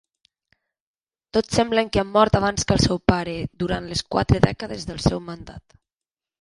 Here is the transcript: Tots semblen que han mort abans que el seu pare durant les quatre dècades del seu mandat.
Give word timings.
Tots 1.37 1.57
semblen 1.59 1.91
que 1.97 2.01
han 2.03 2.09
mort 2.15 2.39
abans 2.41 2.67
que 2.71 2.75
el 2.77 2.83
seu 2.87 3.01
pare 3.13 3.37
durant 3.65 3.93
les 3.93 4.05
quatre 4.17 4.43
dècades 4.51 4.91
del 4.91 5.07
seu 5.09 5.25
mandat. 5.31 5.81